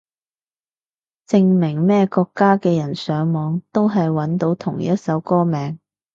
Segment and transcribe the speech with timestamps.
[1.27, 5.77] 證明咩國家嘅人上網搵都係搵到同一首歌名